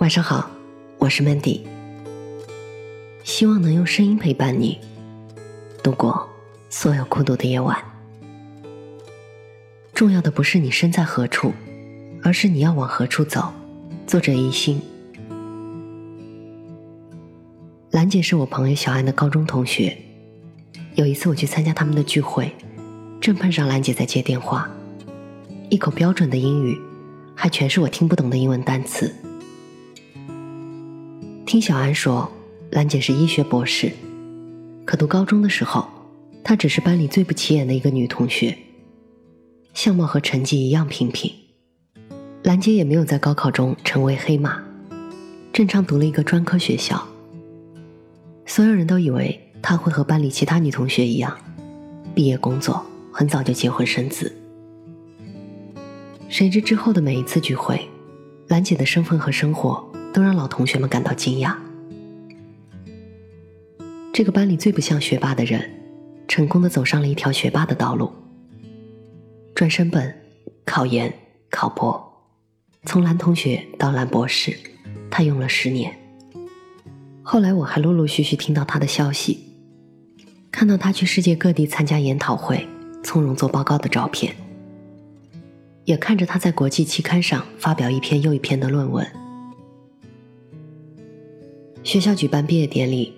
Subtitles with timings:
[0.00, 0.50] 晚上好，
[0.96, 1.60] 我是 Mandy，
[3.22, 4.80] 希望能用声音陪伴你
[5.82, 6.26] 度过
[6.70, 7.76] 所有孤独的夜晚。
[9.92, 11.52] 重要的不是你身在何处，
[12.22, 13.52] 而是你要往何处走。
[14.06, 14.80] 作者一心，
[17.90, 19.94] 兰姐是我朋友小安的高中同学。
[20.94, 22.50] 有一次我去参加他们的聚会，
[23.20, 24.70] 正碰上兰姐在接电话，
[25.68, 26.80] 一口标准的英语，
[27.34, 29.14] 还全是我听不懂的英文单词。
[31.50, 32.30] 听小安说，
[32.70, 33.90] 兰姐是医学博士，
[34.84, 35.84] 可读高中的时候，
[36.44, 38.56] 她只是班里最不起眼的一个女同学，
[39.74, 41.28] 相貌和成绩一样平平。
[42.44, 44.62] 兰姐也没有在高考中成为黑马，
[45.52, 47.04] 正常读了一个专科学校。
[48.46, 51.36] 所有人都以为她会和班里其他女同学一样，
[52.14, 54.32] 毕业工作，很早就结婚生子。
[56.28, 57.88] 谁知之后的每一次聚会，
[58.46, 59.89] 兰姐的身份和生活。
[60.12, 61.54] 都让老同学们感到惊讶。
[64.12, 65.70] 这个班里最不像学霸的人，
[66.26, 68.12] 成功的走上了一条学霸的道路。
[69.54, 70.14] 专升本、
[70.64, 71.12] 考研、
[71.50, 72.24] 考博，
[72.84, 74.56] 从蓝同学到蓝博士，
[75.10, 75.94] 他用了十年。
[77.22, 79.38] 后来我还陆陆续续听到他的消息，
[80.50, 82.66] 看到他去世界各地参加研讨会，
[83.02, 84.34] 从容做报告的照片，
[85.84, 89.06] 也看着他在国际期刊上发表一篇又一篇的论文。
[91.82, 93.14] 学校举办毕业典礼，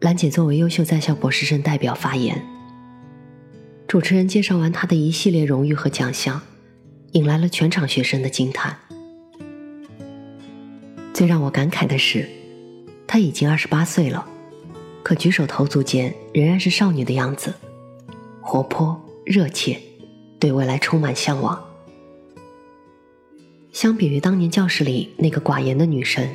[0.00, 2.44] 兰姐作为优秀在校博士生代表发言。
[3.86, 6.42] 主持人介绍完她的一系列荣誉和奖项，
[7.12, 8.76] 引来了全场学生的惊叹。
[11.14, 12.28] 最让我感慨的是，
[13.06, 14.26] 她已经二十八岁了，
[15.04, 17.54] 可举手投足间仍然是少女的样子，
[18.40, 19.78] 活泼热切，
[20.40, 21.62] 对未来充满向往。
[23.72, 26.28] 相比于当年教室里那个寡言的女生。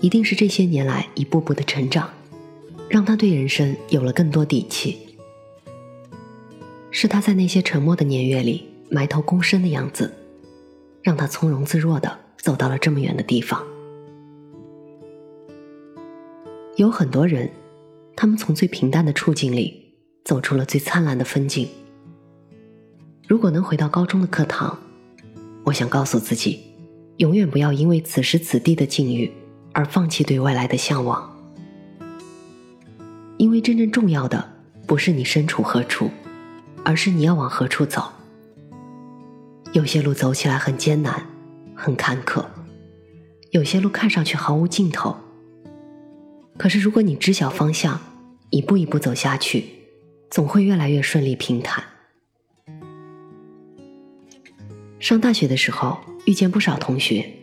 [0.00, 2.10] 一定是这些年来一步步的成长，
[2.88, 4.96] 让他对人生有了更多底气。
[6.90, 10.12] 是他在那些沉默的年月里埋头躬身的样子，
[11.02, 13.62] 让他从容自若的走到了这么远的地方。
[16.76, 17.50] 有很多人，
[18.16, 19.94] 他们从最平淡的处境里
[20.24, 21.68] 走出了最灿烂的风景。
[23.28, 24.78] 如果能回到高中的课堂，
[25.64, 26.58] 我想告诉自己，
[27.18, 29.30] 永远不要因为此时此地的境遇。
[29.72, 31.36] 而放弃对未来的向往，
[33.38, 34.52] 因为真正重要的
[34.86, 36.10] 不是你身处何处，
[36.84, 38.12] 而是你要往何处走。
[39.72, 41.24] 有些路走起来很艰难，
[41.74, 42.44] 很坎坷；
[43.50, 45.16] 有些路看上去毫无尽头。
[46.58, 48.00] 可是如果你知晓方向，
[48.50, 49.64] 一步一步走下去，
[50.28, 51.84] 总会越来越顺利平坦。
[54.98, 57.39] 上大学的时候，遇见不少同学。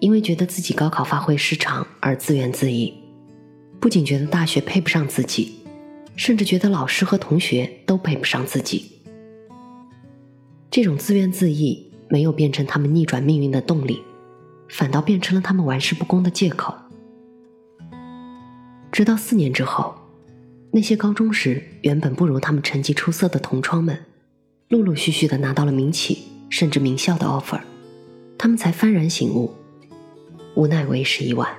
[0.00, 2.92] 因为觉得自己高考发挥失常而自怨自艾，
[3.80, 5.60] 不仅觉得大学配不上自己，
[6.14, 8.92] 甚至觉得老师和同学都配不上自己。
[10.70, 11.78] 这种自怨自艾
[12.08, 14.02] 没有变成他们逆转命运的动力，
[14.68, 16.74] 反倒变成了他们玩世不恭的借口。
[18.92, 19.94] 直到四年之后，
[20.70, 23.98] 那些高中时原本不如他们成绩出色的同窗们，
[24.68, 27.60] 陆陆续续的拿到了民企甚至名校的 offer，
[28.36, 29.52] 他们才幡然醒悟。
[30.58, 31.56] 无奈为时已晚。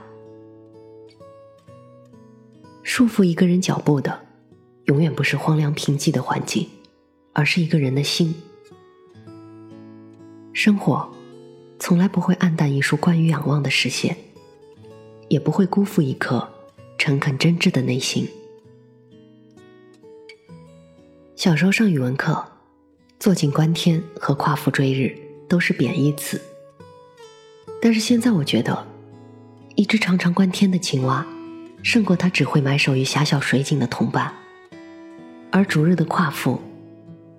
[2.84, 4.26] 束缚一个人脚步的，
[4.88, 6.68] 永远不是荒凉贫瘠的环境，
[7.32, 8.36] 而是一个人的心。
[10.52, 11.10] 生活
[11.80, 14.18] 从来不会暗淡一束关于仰望的视线，
[15.30, 16.46] 也不会辜负一颗
[16.98, 18.28] 诚恳真挚的内心。
[21.38, 22.46] 小时候上语文课
[23.18, 25.18] ，“坐井观天”和“夸父追日”
[25.48, 26.42] 都是贬义词。
[27.82, 28.86] 但是现在我觉得，
[29.80, 31.26] 一只常常观天的青蛙，
[31.84, 34.34] 胜过它只会埋首于狭小水井的同伴。
[35.54, 36.60] 而逐日的夸父，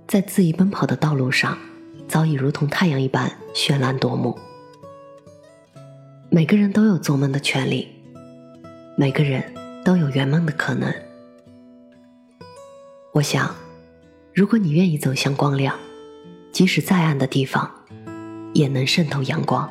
[0.09, 1.59] 在恣意奔跑的道路上，
[2.09, 4.39] 早已如同太阳一般绚烂夺目。
[6.31, 7.87] 每个人都有做梦的权利，
[8.97, 9.45] 每个人
[9.85, 10.91] 都有圆梦的可能。
[13.13, 13.55] 我想，
[14.33, 15.79] 如果你愿意走向光亮，
[16.51, 17.71] 即使再暗的地方，
[18.55, 19.71] 也能渗透阳光。